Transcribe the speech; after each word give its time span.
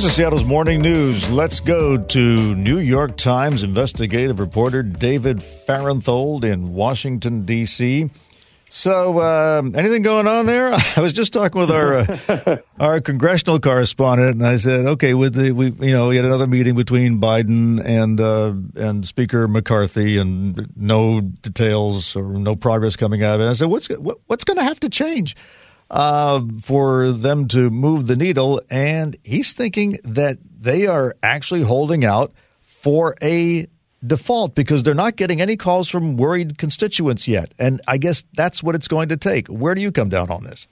This 0.00 0.12
is 0.12 0.16
Seattle's 0.16 0.46
Morning 0.46 0.80
News. 0.80 1.30
Let's 1.30 1.60
go 1.60 1.98
to 1.98 2.54
New 2.54 2.78
York 2.78 3.18
Times 3.18 3.62
investigative 3.62 4.40
reporter 4.40 4.82
David 4.82 5.42
Fahrenthold 5.42 6.42
in 6.42 6.72
Washington, 6.72 7.44
D.C. 7.44 8.08
So, 8.70 9.20
um, 9.20 9.74
anything 9.74 10.00
going 10.00 10.26
on 10.26 10.46
there? 10.46 10.72
I 10.96 11.00
was 11.02 11.12
just 11.12 11.34
talking 11.34 11.60
with 11.60 11.70
our 11.70 11.98
uh, 11.98 12.56
our 12.80 13.02
congressional 13.02 13.60
correspondent, 13.60 14.36
and 14.36 14.46
I 14.46 14.56
said, 14.56 14.86
okay, 14.86 15.12
with 15.12 15.34
the 15.34 15.52
we, 15.52 15.66
you 15.86 15.92
know, 15.92 16.08
we 16.08 16.16
had 16.16 16.24
another 16.24 16.46
meeting 16.46 16.76
between 16.76 17.20
Biden 17.20 17.84
and 17.84 18.18
uh, 18.22 18.54
and 18.76 19.04
Speaker 19.04 19.48
McCarthy, 19.48 20.16
and 20.16 20.66
no 20.78 21.20
details 21.20 22.16
or 22.16 22.22
no 22.22 22.56
progress 22.56 22.96
coming 22.96 23.22
out 23.22 23.34
of 23.34 23.40
it. 23.42 23.50
I 23.50 23.52
said, 23.52 23.68
what's 23.68 23.90
what, 23.90 24.16
what's 24.28 24.44
going 24.44 24.56
to 24.56 24.64
have 24.64 24.80
to 24.80 24.88
change? 24.88 25.36
Uh, 25.90 26.40
for 26.60 27.12
them 27.12 27.48
to 27.48 27.70
move 27.70 28.06
the 28.06 28.16
needle. 28.16 28.62
And 28.70 29.16
he's 29.24 29.52
thinking 29.52 29.98
that 30.04 30.38
they 30.60 30.86
are 30.86 31.16
actually 31.22 31.62
holding 31.62 32.04
out 32.04 32.32
for 32.62 33.14
a 33.22 33.66
default 34.06 34.54
because 34.54 34.82
they're 34.82 34.94
not 34.94 35.16
getting 35.16 35.40
any 35.40 35.56
calls 35.56 35.88
from 35.88 36.16
worried 36.16 36.58
constituents 36.58 37.28
yet. 37.28 37.52
And 37.58 37.80
I 37.86 37.98
guess 37.98 38.24
that's 38.34 38.62
what 38.62 38.74
it's 38.74 38.88
going 38.88 39.08
to 39.10 39.16
take. 39.16 39.48
Where 39.48 39.74
do 39.74 39.80
you 39.80 39.92
come 39.92 40.08
down 40.08 40.30
on 40.30 40.44
this? 40.44 40.66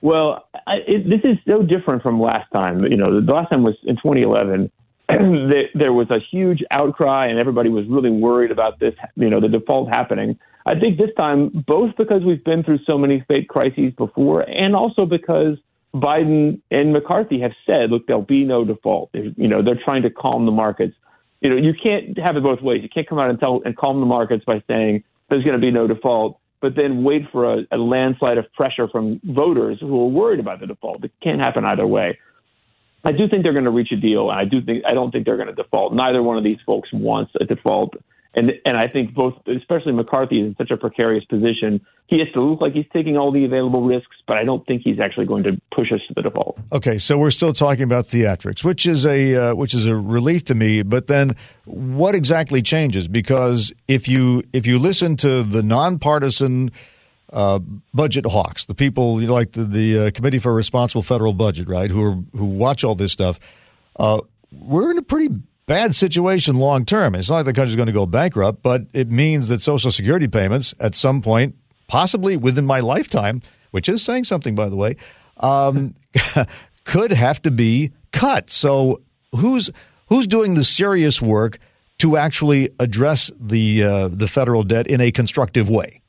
Well, 0.00 0.46
I, 0.66 0.76
it, 0.86 1.08
this 1.08 1.20
is 1.24 1.36
so 1.46 1.62
different 1.62 2.02
from 2.02 2.20
last 2.20 2.50
time. 2.52 2.84
You 2.84 2.96
know, 2.96 3.20
the 3.20 3.32
last 3.32 3.50
time 3.50 3.62
was 3.62 3.74
in 3.84 3.96
2011. 3.96 4.70
there 5.74 5.92
was 5.92 6.10
a 6.10 6.18
huge 6.18 6.62
outcry, 6.70 7.26
and 7.26 7.38
everybody 7.38 7.68
was 7.68 7.86
really 7.88 8.10
worried 8.10 8.50
about 8.50 8.78
this. 8.78 8.94
You 9.16 9.30
know, 9.30 9.40
the 9.40 9.48
default 9.48 9.88
happening. 9.88 10.38
I 10.66 10.78
think 10.78 10.98
this 10.98 11.10
time, 11.16 11.64
both 11.66 11.96
because 11.96 12.24
we've 12.24 12.42
been 12.42 12.64
through 12.64 12.80
so 12.86 12.98
many 12.98 13.24
fake 13.28 13.48
crises 13.48 13.92
before, 13.96 14.40
and 14.42 14.74
also 14.74 15.06
because 15.06 15.56
Biden 15.94 16.60
and 16.72 16.92
McCarthy 16.92 17.40
have 17.40 17.52
said, 17.64 17.90
look, 17.90 18.08
there'll 18.08 18.22
be 18.22 18.44
no 18.44 18.64
default. 18.64 19.10
They're, 19.12 19.26
you 19.36 19.46
know, 19.46 19.62
they're 19.62 19.80
trying 19.82 20.02
to 20.02 20.10
calm 20.10 20.44
the 20.44 20.52
markets. 20.52 20.94
You 21.40 21.50
know, 21.50 21.56
you 21.56 21.72
can't 21.72 22.18
have 22.18 22.36
it 22.36 22.42
both 22.42 22.60
ways. 22.62 22.82
You 22.82 22.88
can't 22.88 23.08
come 23.08 23.20
out 23.20 23.30
and 23.30 23.38
tell 23.38 23.62
and 23.64 23.76
calm 23.76 24.00
the 24.00 24.06
markets 24.06 24.44
by 24.44 24.60
saying 24.66 25.04
there's 25.28 25.44
going 25.44 25.54
to 25.54 25.64
be 25.64 25.70
no 25.70 25.86
default, 25.86 26.40
but 26.60 26.74
then 26.74 27.04
wait 27.04 27.30
for 27.30 27.54
a, 27.54 27.66
a 27.70 27.76
landslide 27.76 28.36
of 28.36 28.52
pressure 28.54 28.88
from 28.88 29.20
voters 29.22 29.78
who 29.80 30.02
are 30.02 30.08
worried 30.08 30.40
about 30.40 30.58
the 30.58 30.66
default. 30.66 31.04
It 31.04 31.12
can't 31.22 31.40
happen 31.40 31.64
either 31.64 31.86
way. 31.86 32.18
I 33.04 33.12
do 33.12 33.28
think 33.28 33.44
they're 33.44 33.52
going 33.52 33.66
to 33.66 33.70
reach 33.70 33.92
a 33.92 33.96
deal, 33.96 34.30
and 34.30 34.40
I 34.40 34.44
do 34.44 34.60
think 34.60 34.84
I 34.84 34.94
don't 34.94 35.12
think 35.12 35.26
they're 35.26 35.36
going 35.36 35.48
to 35.48 35.54
default. 35.54 35.94
Neither 35.94 36.24
one 36.24 36.36
of 36.36 36.42
these 36.42 36.58
folks 36.66 36.88
wants 36.92 37.30
a 37.40 37.44
default. 37.44 37.94
And 38.36 38.52
and 38.66 38.76
I 38.76 38.86
think 38.86 39.14
both, 39.14 39.34
especially 39.46 39.92
McCarthy, 39.92 40.40
is 40.40 40.48
in 40.48 40.56
such 40.56 40.70
a 40.70 40.76
precarious 40.76 41.24
position. 41.24 41.80
He 42.06 42.18
has 42.18 42.28
to 42.34 42.42
look 42.42 42.60
like 42.60 42.74
he's 42.74 42.86
taking 42.92 43.16
all 43.16 43.32
the 43.32 43.46
available 43.46 43.82
risks, 43.82 44.14
but 44.28 44.36
I 44.36 44.44
don't 44.44 44.64
think 44.66 44.82
he's 44.84 45.00
actually 45.00 45.24
going 45.24 45.42
to 45.44 45.60
push 45.74 45.90
us 45.90 46.00
to 46.06 46.14
the 46.14 46.22
default. 46.22 46.58
Okay, 46.70 46.98
so 46.98 47.16
we're 47.16 47.30
still 47.30 47.54
talking 47.54 47.82
about 47.82 48.06
theatrics, 48.08 48.62
which 48.62 48.86
is 48.86 49.06
a 49.06 49.34
uh, 49.34 49.54
which 49.54 49.72
is 49.72 49.86
a 49.86 49.96
relief 49.96 50.44
to 50.44 50.54
me. 50.54 50.82
But 50.82 51.06
then, 51.06 51.34
what 51.64 52.14
exactly 52.14 52.60
changes? 52.60 53.08
Because 53.08 53.72
if 53.88 54.06
you 54.06 54.42
if 54.52 54.66
you 54.66 54.78
listen 54.78 55.16
to 55.16 55.42
the 55.42 55.62
nonpartisan 55.62 56.72
uh, 57.32 57.58
budget 57.94 58.26
hawks, 58.26 58.66
the 58.66 58.74
people 58.74 59.18
like 59.18 59.52
the, 59.52 59.64
the 59.64 59.98
uh, 59.98 60.10
Committee 60.10 60.38
for 60.38 60.54
Responsible 60.54 61.02
Federal 61.02 61.32
Budget, 61.32 61.68
right, 61.68 61.90
who 61.90 62.02
are 62.02 62.18
who 62.32 62.44
watch 62.44 62.84
all 62.84 62.94
this 62.94 63.12
stuff, 63.12 63.40
uh, 63.98 64.20
we're 64.52 64.90
in 64.90 64.98
a 64.98 65.02
pretty 65.02 65.34
bad 65.66 65.94
situation 65.94 66.56
long 66.56 66.84
term. 66.84 67.14
It's 67.14 67.28
not 67.28 67.36
like 67.36 67.44
the 67.46 67.52
country's 67.52 67.76
going 67.76 67.86
to 67.86 67.92
go 67.92 68.06
bankrupt, 68.06 68.62
but 68.62 68.82
it 68.92 69.10
means 69.10 69.48
that 69.48 69.60
Social 69.60 69.90
Security 69.90 70.28
payments 70.28 70.74
at 70.80 70.94
some 70.94 71.20
point, 71.20 71.56
possibly 71.88 72.36
within 72.36 72.64
my 72.66 72.80
lifetime, 72.80 73.42
which 73.72 73.88
is 73.88 74.02
saying 74.02 74.24
something, 74.24 74.54
by 74.54 74.68
the 74.68 74.76
way, 74.76 74.96
um, 75.38 75.94
could 76.84 77.12
have 77.12 77.42
to 77.42 77.50
be 77.50 77.92
cut. 78.12 78.50
So 78.50 79.02
who's 79.32 79.70
who's 80.08 80.26
doing 80.26 80.54
the 80.54 80.64
serious 80.64 81.20
work 81.20 81.58
to 81.98 82.16
actually 82.16 82.70
address 82.78 83.30
the 83.38 83.84
uh, 83.84 84.08
the 84.08 84.28
federal 84.28 84.62
debt 84.62 84.86
in 84.86 85.00
a 85.00 85.10
constructive 85.10 85.68
way? 85.68 86.00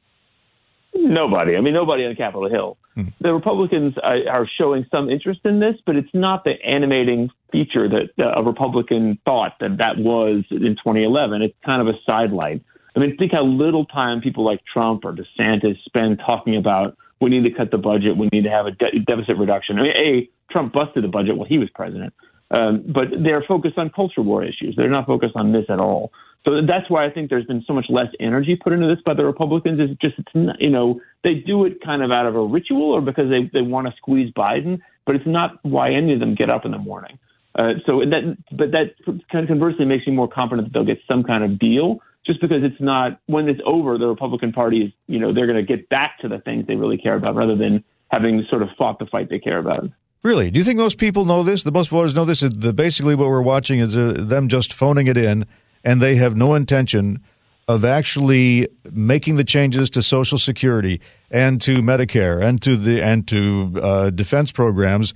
Nobody. 0.94 1.56
I 1.56 1.62
mean, 1.62 1.74
nobody 1.74 2.06
on 2.06 2.16
Capitol 2.16 2.50
Hill. 2.50 2.78
The 3.22 3.34
Republicans 3.34 3.96
are 4.04 4.48
showing 4.58 4.86
some 4.92 5.10
interest 5.10 5.42
in 5.46 5.60
this, 5.60 5.76
but 5.86 5.96
it's 5.96 6.14
not 6.14 6.44
the 6.44 6.54
animating 6.66 7.30
feature 7.52 7.88
that 7.88 8.10
uh, 8.20 8.40
a 8.40 8.44
Republican 8.44 9.20
thought 9.24 9.54
that 9.60 9.78
that 9.78 9.98
was 9.98 10.44
in 10.50 10.76
2011. 10.76 11.42
It's 11.42 11.56
kind 11.66 11.82
of 11.82 11.88
a 11.88 11.98
sidelight. 12.06 12.64
I 12.96 13.00
mean, 13.00 13.16
think 13.18 13.32
how 13.32 13.46
little 13.46 13.86
time 13.86 14.22
people 14.22 14.44
like 14.44 14.62
Trump 14.66 15.06
or 15.06 15.14
DeSantis 15.14 15.78
spend 15.86 16.20
talking 16.26 16.56
about 16.56 16.98
we 17.20 17.30
need 17.30 17.44
to 17.44 17.52
cut 17.52 17.72
the 17.72 17.78
budget, 17.78 18.18
we 18.18 18.30
need 18.32 18.44
to 18.44 18.50
have 18.50 18.66
a 18.66 18.72
de- 18.72 19.00
deficit 19.00 19.38
reduction. 19.38 19.80
I 19.80 19.82
mean, 19.84 19.92
a 19.96 20.30
Trump 20.52 20.74
busted 20.74 21.04
the 21.04 21.08
budget 21.08 21.38
while 21.38 21.48
he 21.48 21.58
was 21.58 21.70
president, 21.70 22.14
um, 22.52 22.84
but 22.88 23.08
they're 23.24 23.44
focused 23.44 23.78
on 23.78 23.90
culture 23.90 24.22
war 24.22 24.44
issues. 24.44 24.76
They're 24.76 24.90
not 24.90 25.06
focused 25.06 25.36
on 25.36 25.52
this 25.52 25.66
at 25.70 25.80
all. 25.80 26.12
So 26.48 26.62
that's 26.66 26.90
why 26.90 27.06
I 27.06 27.10
think 27.10 27.30
there's 27.30 27.46
been 27.46 27.62
so 27.68 27.74
much 27.74 27.88
less 27.90 28.08
energy 28.22 28.56
put 28.56 28.72
into 28.72 28.88
this 28.88 29.04
by 29.06 29.14
the 29.14 29.26
Republicans. 29.26 29.82
Is 29.82 29.98
just 30.02 30.18
it's 30.18 30.32
not, 30.34 30.56
you 30.62 30.70
know 30.70 31.02
they 31.26 31.34
do 31.34 31.66
it 31.66 31.82
kind 31.84 32.02
of 32.02 32.10
out 32.10 32.26
of 32.26 32.38
a 32.38 32.42
ritual 32.42 32.94
or 32.94 33.02
because 33.02 33.30
they 33.30 33.52
they 33.52 33.62
want 33.62 33.86
to 33.88 33.94
squeeze 33.98 34.32
Biden, 34.32 34.80
but 35.06 35.16
it's 35.16 35.28
not 35.28 35.60
why 35.64 35.92
any 35.92 36.14
of 36.14 36.22
them 36.22 36.36
get 36.36 36.50
up 36.50 36.64
in 36.64 36.72
the 36.72 36.78
morning. 36.78 37.20
Uh, 37.60 37.74
so 37.86 38.00
that 38.00 38.38
but 38.54 38.72
that 38.72 38.96
kind 39.30 39.44
of 39.44 39.50
conversely 39.50 39.84
makes 39.84 40.08
me 40.08 40.14
more 40.14 40.30
confident 40.30 40.70
that 40.70 40.74
they'll 40.74 40.86
get 40.86 41.00
some 41.06 41.22
kind 41.22 41.44
of 41.44 41.60
deal. 41.60 42.00
Just 42.26 42.40
because 42.40 42.64
it's 42.64 42.80
not 42.80 43.20
when 43.26 43.50
it's 43.50 43.60
over, 43.66 43.98
the 43.98 44.08
Republican 44.08 44.54
Party 44.54 44.84
is 44.84 44.94
you 45.08 45.20
know 45.20 45.34
they're 45.34 45.48
going 45.48 45.58
to 45.58 45.76
get 45.76 45.90
back 45.90 46.18
to 46.20 46.30
the 46.30 46.40
things 46.40 46.66
they 46.66 46.76
really 46.76 46.98
care 46.98 47.16
about 47.16 47.36
rather 47.36 47.58
than 47.58 47.84
having 48.10 48.46
sort 48.50 48.62
of 48.62 48.70
fought 48.78 49.00
the 49.00 49.06
fight 49.06 49.30
they 49.30 49.40
care 49.40 49.58
about. 49.58 49.90
Really? 50.24 50.50
Do 50.50 50.60
you 50.60 50.64
think 50.64 50.78
most 50.78 50.98
people 50.98 51.26
know 51.26 51.44
this? 51.44 51.64
The 51.64 51.74
most 51.74 51.90
voters 51.90 52.16
know 52.16 52.24
this. 52.24 52.40
The, 52.40 52.72
basically, 52.72 53.16
what 53.16 53.28
we're 53.28 53.42
watching 53.42 53.80
is 53.80 53.98
uh, 53.98 54.14
them 54.18 54.48
just 54.48 54.72
phoning 54.72 55.08
it 55.08 55.18
in 55.18 55.46
and 55.84 56.02
they 56.02 56.16
have 56.16 56.36
no 56.36 56.56
intention 56.56 57.24
of 57.68 57.84
actually 57.84 58.68
making 58.92 59.36
the 59.36 59.44
changes 59.44 59.90
to 59.90 60.02
Social 60.02 60.38
Security 60.38 61.02
and 61.30 61.62
to 61.62 61.78
Medicare 61.78 62.42
and 62.42 62.62
to 62.62 62.78
the 62.78 63.02
and 63.02 63.28
to 63.28 63.80
uh, 63.82 64.10
defense 64.10 64.52
programs 64.52 65.14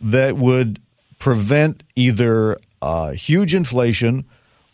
that 0.00 0.36
would 0.36 0.80
prevent 1.18 1.82
either 1.96 2.58
uh, 2.82 3.10
huge 3.10 3.54
inflation 3.54 4.24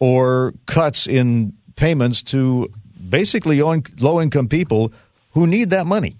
or 0.00 0.54
cuts 0.66 1.06
in 1.06 1.52
payments 1.76 2.22
to 2.22 2.68
basically 3.08 3.62
low 3.62 4.20
income 4.20 4.48
people 4.48 4.92
who 5.30 5.46
need 5.46 5.70
that 5.70 5.86
money. 5.86 6.16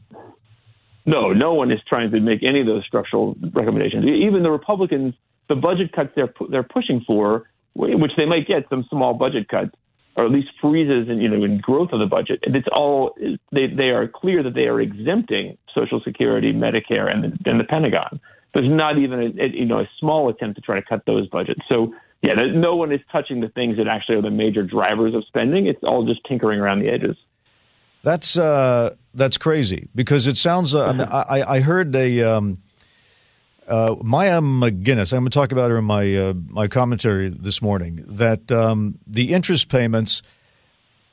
No, 1.06 1.32
no 1.32 1.52
one 1.52 1.70
is 1.70 1.80
trying 1.86 2.10
to 2.12 2.20
make 2.20 2.42
any 2.42 2.60
of 2.60 2.66
those 2.66 2.84
structural 2.86 3.36
recommendations. 3.52 4.04
Even 4.06 4.42
the 4.42 4.50
Republicans, 4.50 5.14
the 5.48 5.54
budget 5.54 5.92
cuts 5.92 6.10
they're 6.14 6.32
they're 6.50 6.62
pushing 6.62 7.02
for 7.06 7.44
which 7.74 8.12
they 8.16 8.24
might 8.24 8.46
get 8.46 8.68
some 8.68 8.84
small 8.90 9.14
budget 9.14 9.48
cuts 9.48 9.74
or 10.16 10.24
at 10.24 10.30
least 10.30 10.48
freezes 10.60 11.08
in 11.08 11.20
you 11.20 11.28
know 11.28 11.44
in 11.44 11.58
growth 11.58 11.90
of 11.92 12.00
the 12.00 12.06
budget. 12.06 12.40
And 12.44 12.54
it's 12.54 12.68
all 12.72 13.14
they 13.52 13.66
they 13.66 13.90
are 13.90 14.08
clear 14.08 14.42
that 14.42 14.54
they 14.54 14.66
are 14.66 14.80
exempting 14.80 15.58
Social 15.74 16.00
Security, 16.00 16.52
Medicare, 16.52 17.10
and 17.10 17.24
the, 17.24 17.50
and 17.50 17.58
the 17.58 17.64
Pentagon. 17.64 18.20
There's 18.52 18.70
not 18.70 18.98
even 18.98 19.20
a, 19.20 19.42
a, 19.42 19.48
you 19.48 19.64
know 19.64 19.80
a 19.80 19.88
small 19.98 20.28
attempt 20.28 20.56
to 20.56 20.62
try 20.62 20.76
to 20.76 20.86
cut 20.86 21.04
those 21.06 21.28
budgets. 21.28 21.60
So 21.68 21.94
yeah, 22.22 22.34
no 22.54 22.76
one 22.76 22.92
is 22.92 23.00
touching 23.12 23.40
the 23.40 23.48
things 23.48 23.76
that 23.76 23.88
actually 23.88 24.16
are 24.16 24.22
the 24.22 24.30
major 24.30 24.62
drivers 24.62 25.14
of 25.14 25.24
spending. 25.26 25.66
It's 25.66 25.82
all 25.82 26.06
just 26.06 26.20
tinkering 26.26 26.60
around 26.60 26.80
the 26.80 26.88
edges. 26.88 27.16
That's 28.02 28.36
uh, 28.36 28.94
that's 29.14 29.38
crazy 29.38 29.88
because 29.94 30.26
it 30.26 30.36
sounds. 30.36 30.74
Uh, 30.74 31.06
I, 31.10 31.42
I 31.56 31.60
heard 31.60 31.94
a. 31.96 32.22
Um, 32.22 32.58
uh, 33.66 33.96
Maya 34.02 34.40
MacGuineas, 34.40 35.12
I'm 35.12 35.20
going 35.20 35.30
to 35.30 35.30
talk 35.30 35.52
about 35.52 35.70
her 35.70 35.78
in 35.78 35.84
my 35.84 36.14
uh, 36.14 36.34
my 36.48 36.68
commentary 36.68 37.28
this 37.28 37.62
morning. 37.62 38.04
That 38.06 38.50
um, 38.52 38.98
the 39.06 39.32
interest 39.32 39.68
payments 39.68 40.22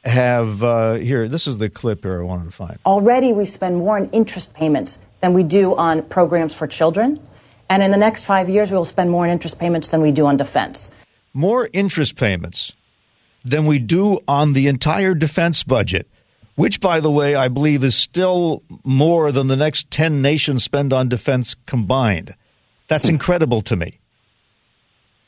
have 0.04 0.64
uh, 0.64 0.94
here. 0.96 1.28
This 1.28 1.48
is 1.48 1.58
the 1.58 1.70
clip 1.70 2.04
here 2.04 2.22
I 2.22 2.24
wanted 2.24 2.46
to 2.46 2.52
find. 2.52 2.78
Already, 2.86 3.34
we 3.34 3.46
spend 3.46 3.78
more 3.78 3.98
on 3.98 4.10
interest 4.10 4.54
payments 4.54 5.00
than 5.22 5.34
we 5.34 5.44
do 5.44 5.76
on 5.76 6.04
programs 6.04 6.54
for 6.54 6.68
children, 6.68 7.20
and 7.70 7.84
in 7.84 7.92
the 7.92 7.98
next 7.98 8.24
five 8.24 8.50
years, 8.50 8.70
we 8.72 8.78
will 8.78 8.86
spend 8.86 9.12
more 9.12 9.26
on 9.26 9.32
interest 9.32 9.60
payments 9.60 9.90
than 9.90 10.02
we 10.02 10.12
do 10.12 10.26
on 10.26 10.38
defense. 10.38 10.92
More 11.34 11.70
interest 11.72 12.18
payments 12.18 12.74
than 13.44 13.66
we 13.66 13.80
do 13.80 14.20
on 14.28 14.54
the 14.54 14.68
entire 14.68 15.16
defense 15.16 15.64
budget 15.64 16.08
which, 16.56 16.80
by 16.80 17.00
the 17.00 17.10
way, 17.10 17.34
I 17.34 17.48
believe 17.48 17.84
is 17.84 17.96
still 17.96 18.62
more 18.84 19.32
than 19.32 19.48
the 19.48 19.56
next 19.56 19.90
10 19.90 20.22
nations 20.22 20.64
spend 20.64 20.94
on 20.94 21.10
defense 21.10 21.56
combined. 21.66 22.36
That's 22.92 23.08
hmm. 23.08 23.14
incredible 23.14 23.62
to 23.62 23.78
me. 23.78 23.98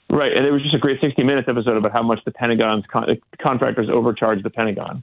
Right, 0.10 0.34
and 0.36 0.46
it 0.46 0.52
was 0.52 0.62
just 0.62 0.76
a 0.76 0.80
great 0.80 1.00
60 1.00 1.24
Minutes 1.24 1.48
episode 1.50 1.78
about 1.78 1.94
how 1.94 2.04
much 2.04 2.20
the 2.26 2.32
Pentagon's 2.32 2.84
con- 2.92 3.18
contractors 3.42 3.88
overcharge 3.90 4.44
the 4.44 4.50
Pentagon. 4.50 5.02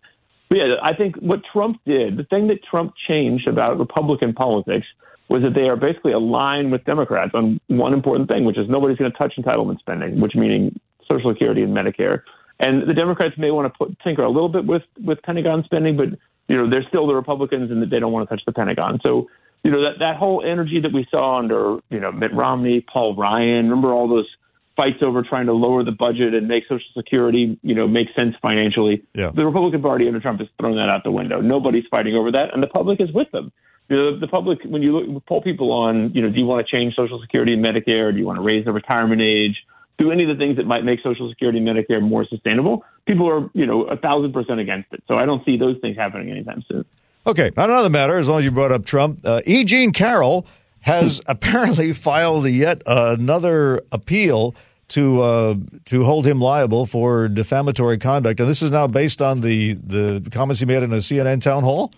But 0.50 0.58
yeah, 0.58 0.74
I 0.82 0.92
think 0.94 1.16
what 1.16 1.40
Trump 1.50 1.78
did, 1.86 2.18
the 2.18 2.24
thing 2.24 2.48
that 2.48 2.58
Trump 2.62 2.92
changed 3.08 3.48
about 3.48 3.78
Republican 3.78 4.34
politics 4.34 4.86
was 5.30 5.42
that 5.42 5.54
they 5.54 5.68
are 5.68 5.76
basically 5.76 6.12
aligned 6.12 6.70
with 6.70 6.84
Democrats 6.84 7.30
on 7.34 7.60
one 7.68 7.94
important 7.94 8.28
thing, 8.28 8.44
which 8.44 8.58
is 8.58 8.68
nobody's 8.68 8.98
going 8.98 9.10
to 9.10 9.16
touch 9.16 9.34
entitlement 9.38 9.78
spending, 9.78 10.20
which 10.20 10.34
meaning 10.34 10.78
Social 11.08 11.32
Security 11.32 11.62
and 11.62 11.74
Medicare. 11.74 12.22
And 12.58 12.86
the 12.86 12.94
Democrats 12.94 13.36
may 13.38 13.50
want 13.50 13.72
to 13.72 13.78
put, 13.78 13.98
tinker 14.00 14.22
a 14.22 14.30
little 14.30 14.50
bit 14.50 14.66
with 14.66 14.82
with 15.02 15.22
Pentagon 15.22 15.64
spending, 15.64 15.96
but 15.96 16.10
you 16.48 16.56
know 16.56 16.68
they're 16.68 16.86
still 16.86 17.06
the 17.06 17.14
Republicans, 17.14 17.70
and 17.70 17.82
they 17.90 17.98
don't 17.98 18.12
want 18.12 18.28
to 18.28 18.36
touch 18.36 18.44
the 18.44 18.52
Pentagon. 18.52 19.00
So 19.02 19.28
you 19.62 19.70
know 19.70 19.82
that 19.82 19.98
that 19.98 20.16
whole 20.16 20.42
energy 20.44 20.80
that 20.80 20.92
we 20.92 21.06
saw 21.10 21.38
under 21.38 21.78
you 21.90 22.00
know 22.00 22.12
Mitt 22.12 22.32
Romney, 22.34 22.80
Paul 22.80 23.14
Ryan. 23.14 23.68
Remember 23.68 23.92
all 23.92 24.08
those 24.08 24.28
fights 24.76 25.02
over 25.02 25.22
trying 25.22 25.46
to 25.46 25.52
lower 25.52 25.84
the 25.84 25.92
budget 25.92 26.34
and 26.34 26.48
make 26.48 26.64
Social 26.64 26.86
Security 26.96 27.58
you 27.62 27.74
know 27.74 27.86
make 27.86 28.08
sense 28.14 28.34
financially. 28.40 29.02
Yeah. 29.14 29.30
The 29.34 29.44
Republican 29.44 29.82
Party 29.82 30.06
under 30.06 30.20
Trump 30.20 30.40
has 30.40 30.48
thrown 30.58 30.76
that 30.76 30.88
out 30.88 31.04
the 31.04 31.12
window. 31.12 31.40
Nobody's 31.40 31.84
fighting 31.90 32.14
over 32.14 32.32
that, 32.32 32.54
and 32.54 32.62
the 32.62 32.68
public 32.68 33.00
is 33.00 33.12
with 33.12 33.30
them. 33.32 33.52
You 33.88 33.96
know, 33.96 34.18
the 34.18 34.28
public 34.28 34.60
when 34.64 34.82
you 34.82 34.98
look, 34.98 35.26
poll 35.26 35.42
people 35.42 35.72
on 35.72 36.12
you 36.14 36.22
know 36.22 36.30
do 36.30 36.38
you 36.38 36.46
want 36.46 36.66
to 36.66 36.70
change 36.70 36.94
Social 36.94 37.20
Security 37.20 37.52
and 37.54 37.64
Medicare? 37.64 38.12
Do 38.12 38.18
you 38.18 38.26
want 38.26 38.38
to 38.38 38.42
raise 38.42 38.64
the 38.64 38.72
retirement 38.72 39.20
age? 39.20 39.64
do 40.00 40.10
any 40.10 40.22
of 40.22 40.30
the 40.30 40.42
things 40.42 40.56
that 40.56 40.66
might 40.66 40.82
make 40.82 41.00
Social 41.02 41.28
Security 41.28 41.58
and 41.58 41.68
Medicare 41.68 42.00
more 42.00 42.24
sustainable, 42.24 42.84
people 43.06 43.28
are, 43.28 43.50
you 43.52 43.66
know, 43.66 43.82
a 43.82 43.98
thousand 43.98 44.32
percent 44.32 44.58
against 44.58 44.90
it. 44.92 45.04
So 45.06 45.16
I 45.16 45.26
don't 45.26 45.44
see 45.44 45.58
those 45.58 45.76
things 45.82 45.96
happening 45.96 46.30
anytime 46.30 46.64
soon. 46.66 46.86
Okay, 47.26 47.50
on 47.56 47.70
another 47.70 47.90
matter, 47.90 48.18
as 48.18 48.28
long 48.28 48.38
as 48.38 48.44
you 48.44 48.50
brought 48.50 48.72
up 48.72 48.84
Trump, 48.84 49.20
uh, 49.24 49.42
E. 49.44 49.64
Jean 49.64 49.92
Carroll 49.92 50.46
has 50.80 51.20
apparently 51.26 51.92
filed 51.92 52.46
yet 52.48 52.82
another 52.86 53.82
appeal 53.92 54.54
to 54.88 55.20
uh, 55.20 55.54
to 55.84 56.04
hold 56.04 56.26
him 56.26 56.40
liable 56.40 56.86
for 56.86 57.28
defamatory 57.28 57.98
conduct, 57.98 58.40
and 58.40 58.48
this 58.48 58.62
is 58.62 58.70
now 58.70 58.86
based 58.86 59.22
on 59.22 59.40
the 59.40 59.74
the 59.74 60.26
comments 60.30 60.60
he 60.60 60.66
made 60.66 60.82
in 60.82 60.92
a 60.92 60.96
CNN 60.96 61.40
town 61.40 61.62
hall. 61.62 61.92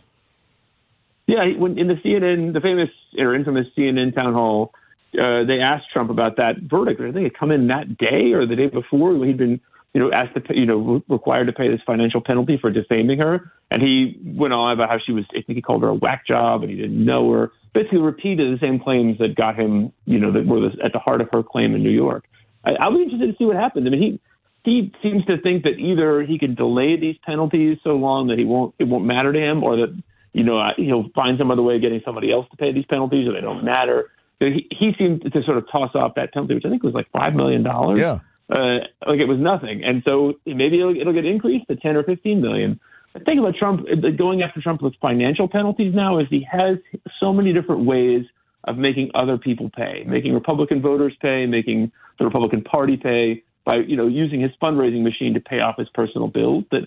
Yeah, 1.27 1.57
when 1.57 1.79
in 1.79 1.89
the 1.89 1.95
CNN, 1.95 2.53
the 2.53 2.61
famous 2.61 2.91
or 3.17 3.35
infamous 3.35 3.67
CNN 3.77 4.15
town 4.15 4.35
hall, 4.35 4.75
uh, 5.19 5.45
they 5.45 5.61
asked 5.61 5.91
Trump 5.93 6.11
about 6.11 6.37
that 6.37 6.57
verdict. 6.59 7.01
I 7.01 7.13
think 7.13 7.27
it 7.27 7.39
come 7.39 7.51
in 7.51 7.69
that 7.69 7.97
day 7.97 8.33
or 8.33 8.47
the 8.47 8.57
day 8.57 8.67
before 8.67 9.15
when 9.15 9.29
he'd 9.29 9.39
been, 9.39 9.61
you 9.95 10.01
know, 10.01 10.11
asked 10.13 10.35
to 10.35 10.43
you 10.57 10.67
know, 10.67 10.77
re- 10.77 11.03
required 11.09 11.47
to 11.47 11.53
pay 11.53 11.69
this 11.69 11.81
financial 11.87 12.21
penalty 12.21 12.59
for 12.59 12.71
defaming 12.71 13.19
her. 13.19 13.53
And 13.71 13.83
he 13.83 14.19
went 14.25 14.55
on 14.55 14.73
about 14.73 14.89
how 14.89 14.99
she 15.05 15.13
was, 15.13 15.25
I 15.31 15.43
think 15.43 15.57
he 15.57 15.63
called 15.63 15.83
her 15.83 15.89
a 15.89 15.95
whack 15.95 16.27
job 16.27 16.63
and 16.63 16.71
he 16.71 16.77
didn't 16.77 17.05
know 17.05 17.31
her. 17.33 17.53
Basically 17.75 17.99
repeated 17.99 18.55
the 18.55 18.61
same 18.61 18.79
claims 18.79 19.19
that 19.19 19.35
got 19.35 19.59
him, 19.59 19.93
you 20.05 20.19
know, 20.19 20.33
that 20.33 20.47
were 20.47 20.67
at 20.83 20.93
the 20.93 20.99
heart 20.99 21.21
of 21.21 21.29
her 21.33 21.43
claim 21.43 21.75
in 21.75 21.83
New 21.83 21.91
York. 21.91 22.25
I, 22.65 22.73
I'll 22.73 22.95
be 22.95 23.03
interested 23.03 23.33
to 23.33 23.37
see 23.37 23.45
what 23.45 23.57
happens. 23.57 23.87
I 23.87 23.91
mean, 23.91 24.01
he, 24.03 24.21
he 24.65 24.93
seems 25.03 25.25
to 25.27 25.41
think 25.41 25.65
that 25.65 25.79
either 25.79 26.23
he 26.23 26.39
can 26.39 26.55
delay 26.55 26.97
these 26.99 27.17
penalties 27.25 27.79
so 27.83 27.91
long 27.91 28.29
that 28.29 28.39
he 28.39 28.45
won't, 28.45 28.75
it 28.79 28.85
won't 28.85 29.05
matter 29.05 29.33
to 29.33 29.39
him 29.39 29.63
or 29.63 29.77
that, 29.77 30.03
you 30.33 30.45
know, 30.45 30.63
he'll 30.77 31.09
find 31.15 31.37
some 31.37 31.51
other 31.51 31.63
way 31.63 31.77
of 31.77 31.83
getting 31.83 32.01
somebody 32.05 32.33
else 32.33 32.47
to 32.51 32.57
pay 32.57 32.73
these 32.73 32.87
penalties 32.87 33.29
or 33.29 33.33
they 33.33 33.41
don't 33.41 33.65
matter 33.65 34.11
he, 34.49 34.67
he 34.71 34.93
seemed 34.99 35.23
to 35.33 35.43
sort 35.43 35.59
of 35.59 35.71
toss 35.71 35.95
off 35.95 36.15
that 36.17 36.33
penalty, 36.33 36.55
which 36.55 36.65
I 36.65 36.71
think 36.71 36.83
was 36.83 36.95
like 36.95 37.11
five 37.13 37.35
million 37.35 37.63
dollars. 37.63 37.99
Yeah, 37.99 38.21
uh, 38.53 38.85
like 39.07 39.19
it 39.19 39.29
was 39.29 39.39
nothing. 39.41 39.83
And 39.85 40.03
so 40.05 40.35
maybe 40.45 40.79
it'll, 40.79 40.95
it'll 40.95 41.13
get 41.13 41.25
increased 41.25 41.67
to 41.69 41.77
ten 41.77 41.97
or 41.97 42.03
fifteen 42.03 42.43
million. 42.43 42.79
The 43.15 43.21
thing 43.21 43.39
about 43.39 43.55
Trump 43.57 43.87
uh, 43.91 44.11
going 44.17 44.43
after 44.43 44.61
Trump 44.61 44.83
with 44.83 44.95
financial 45.01 45.49
penalties 45.49 45.95
now 45.95 46.19
is 46.19 46.27
he 46.31 46.47
has 46.51 46.79
so 47.19 47.33
many 47.33 47.53
different 47.53 47.85
ways 47.85 48.25
of 48.65 48.77
making 48.77 49.11
other 49.15 49.39
people 49.39 49.71
pay, 49.75 50.05
making 50.07 50.35
Republican 50.35 50.83
voters 50.83 51.15
pay, 51.21 51.47
making 51.47 51.91
the 52.19 52.25
Republican 52.25 52.63
Party 52.63 52.97
pay 52.97 53.43
by 53.65 53.77
you 53.77 53.97
know 53.97 54.07
using 54.07 54.41
his 54.41 54.51
fundraising 54.63 55.03
machine 55.03 55.35
to 55.35 55.41
pay 55.41 55.61
off 55.61 55.77
his 55.79 55.89
personal 55.95 56.29
bills. 56.29 56.65
That 56.71 56.83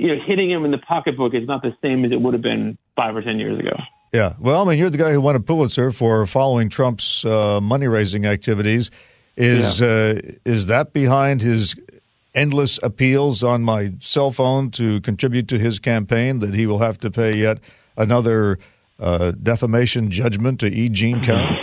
you 0.00 0.08
know 0.08 0.20
hitting 0.26 0.50
him 0.50 0.64
in 0.64 0.72
the 0.72 0.78
pocketbook 0.78 1.34
is 1.34 1.46
not 1.46 1.62
the 1.62 1.74
same 1.80 2.04
as 2.04 2.12
it 2.12 2.20
would 2.20 2.34
have 2.34 2.42
been 2.42 2.76
five 2.96 3.14
or 3.14 3.22
ten 3.22 3.38
years 3.38 3.58
ago. 3.58 3.76
Yeah. 4.12 4.34
Well, 4.38 4.62
I 4.62 4.70
mean, 4.70 4.78
you're 4.78 4.90
the 4.90 4.98
guy 4.98 5.10
who 5.10 5.20
won 5.20 5.34
a 5.34 5.40
Pulitzer 5.40 5.90
for 5.90 6.24
following 6.26 6.68
Trump's 6.68 7.24
uh, 7.24 7.60
money 7.60 7.88
raising 7.88 8.26
activities. 8.26 8.90
Is 9.36 9.80
yeah. 9.80 9.86
uh, 9.86 10.20
is 10.44 10.66
that 10.66 10.92
behind 10.92 11.42
his 11.42 11.74
endless 12.34 12.78
appeals 12.82 13.42
on 13.42 13.62
my 13.62 13.92
cell 14.00 14.30
phone 14.30 14.70
to 14.72 15.00
contribute 15.00 15.48
to 15.48 15.58
his 15.58 15.78
campaign 15.78 16.40
that 16.40 16.54
he 16.54 16.66
will 16.66 16.80
have 16.80 16.98
to 16.98 17.10
pay 17.10 17.36
yet 17.36 17.58
another 17.96 18.58
uh, 18.98 19.32
defamation 19.32 20.10
judgment 20.10 20.60
to 20.60 20.66
E. 20.66 20.88
Jean 20.88 21.20
Carroll? 21.20 21.54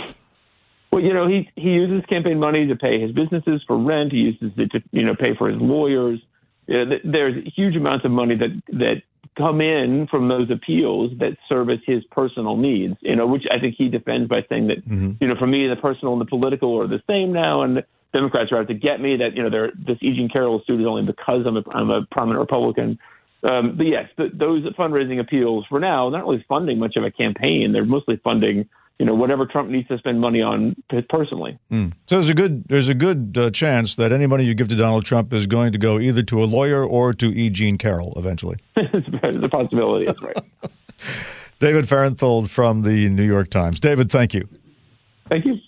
Well, 0.90 1.02
you 1.02 1.14
know, 1.14 1.26
he 1.26 1.50
he 1.56 1.70
uses 1.70 2.04
campaign 2.06 2.38
money 2.38 2.66
to 2.66 2.76
pay 2.76 3.00
his 3.00 3.12
businesses 3.12 3.62
for 3.66 3.78
rent. 3.78 4.12
He 4.12 4.18
uses 4.18 4.52
it 4.58 4.70
to 4.72 4.82
you 4.90 5.04
know 5.04 5.14
pay 5.14 5.34
for 5.34 5.48
his 5.48 5.60
lawyers. 5.60 6.20
There's 6.66 7.52
huge 7.56 7.76
amounts 7.76 8.04
of 8.04 8.10
money 8.10 8.36
that 8.36 8.62
that 8.68 9.02
come 9.36 9.60
in 9.60 10.06
from 10.08 10.28
those 10.28 10.50
appeals 10.50 11.12
that 11.18 11.36
service 11.48 11.80
his 11.86 12.04
personal 12.10 12.56
needs, 12.56 12.96
you 13.00 13.16
know, 13.16 13.26
which 13.26 13.44
I 13.50 13.58
think 13.58 13.76
he 13.76 13.88
defends 13.88 14.28
by 14.28 14.44
saying 14.48 14.68
that, 14.68 14.84
mm-hmm. 14.84 15.12
you 15.20 15.28
know, 15.28 15.36
for 15.36 15.46
me, 15.46 15.68
the 15.68 15.76
personal 15.76 16.12
and 16.12 16.20
the 16.20 16.26
political 16.26 16.80
are 16.80 16.86
the 16.86 17.02
same 17.08 17.32
now. 17.32 17.62
And 17.62 17.82
Democrats 18.12 18.52
are 18.52 18.58
out 18.58 18.68
to 18.68 18.74
get 18.74 19.00
me 19.00 19.16
that, 19.16 19.34
you 19.34 19.42
know, 19.42 19.48
they're, 19.48 19.72
this 19.74 19.96
E. 20.02 20.14
Jean 20.14 20.28
Carroll 20.28 20.62
suit 20.66 20.80
is 20.80 20.86
only 20.86 21.04
because 21.04 21.46
I'm 21.46 21.56
a, 21.56 21.62
I'm 21.72 21.90
a 21.90 22.06
prominent 22.10 22.40
Republican. 22.40 22.98
Um, 23.42 23.76
but 23.76 23.86
yes, 23.86 24.08
the, 24.16 24.30
those 24.32 24.64
fundraising 24.74 25.18
appeals 25.18 25.64
for 25.68 25.80
now, 25.80 26.08
are 26.08 26.10
not 26.10 26.26
really 26.26 26.44
funding 26.48 26.78
much 26.78 26.96
of 26.96 27.04
a 27.04 27.10
campaign. 27.10 27.72
They're 27.72 27.84
mostly 27.84 28.20
funding 28.22 28.68
you 28.98 29.06
know 29.06 29.14
whatever 29.14 29.46
Trump 29.46 29.68
needs 29.68 29.88
to 29.88 29.98
spend 29.98 30.20
money 30.20 30.40
on 30.40 30.76
personally. 31.08 31.58
Mm. 31.70 31.92
So 32.06 32.16
there's 32.16 32.28
a 32.28 32.34
good 32.34 32.64
there's 32.68 32.88
a 32.88 32.94
good 32.94 33.36
uh, 33.38 33.50
chance 33.50 33.94
that 33.96 34.12
any 34.12 34.26
money 34.26 34.44
you 34.44 34.54
give 34.54 34.68
to 34.68 34.76
Donald 34.76 35.04
Trump 35.04 35.32
is 35.32 35.46
going 35.46 35.72
to 35.72 35.78
go 35.78 35.98
either 35.98 36.22
to 36.22 36.42
a 36.42 36.46
lawyer 36.46 36.84
or 36.84 37.12
to 37.14 37.26
E. 37.26 37.50
Jean 37.50 37.78
Carroll 37.78 38.12
eventually. 38.16 38.58
it's 38.76 39.44
a 39.44 39.48
possibility. 39.48 40.06
That's 40.06 40.22
right. 40.22 40.36
David 41.58 41.88
Fahrenthold 41.88 42.50
from 42.50 42.82
the 42.82 43.08
New 43.08 43.24
York 43.24 43.48
Times. 43.48 43.78
David, 43.78 44.10
thank 44.10 44.34
you. 44.34 44.48
Thank 45.28 45.44
you. 45.44 45.58